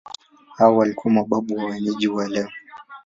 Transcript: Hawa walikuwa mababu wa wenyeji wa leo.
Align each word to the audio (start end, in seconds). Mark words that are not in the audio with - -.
Hawa 0.57 0.77
walikuwa 0.77 1.13
mababu 1.13 1.55
wa 1.57 1.65
wenyeji 1.65 2.07
wa 2.07 2.27
leo. 2.27 2.49